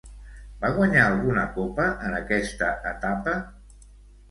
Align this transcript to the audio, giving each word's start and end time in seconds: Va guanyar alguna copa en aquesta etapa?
Va 0.63 0.71
guanyar 0.77 1.03
alguna 1.09 1.43
copa 1.59 1.87
en 2.09 2.17
aquesta 2.23 2.73
etapa? 2.95 3.39